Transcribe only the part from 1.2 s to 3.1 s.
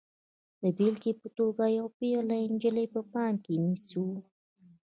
په توګه یوه پیغله نجلۍ په